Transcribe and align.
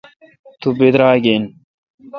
تو 0.61 0.67
بدراگ 0.79 1.23
این۔ 1.31 1.43